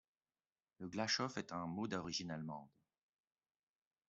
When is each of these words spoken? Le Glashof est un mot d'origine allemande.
Le 0.79 0.87
Glashof 0.87 1.37
est 1.37 1.51
un 1.51 1.67
mot 1.67 1.85
d'origine 1.87 2.31
allemande. 2.31 2.67